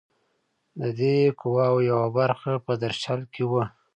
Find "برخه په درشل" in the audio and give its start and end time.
2.17-3.21